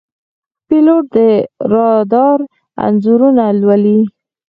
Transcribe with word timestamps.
پیلوټ 0.67 1.05
د 1.13 1.15
رادار 1.71 2.39
انځورونه 2.85 3.43
لولي. 3.61 3.99